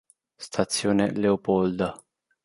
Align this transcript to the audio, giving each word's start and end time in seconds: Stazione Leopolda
Stazione 0.35 1.11
Leopolda 1.11 1.93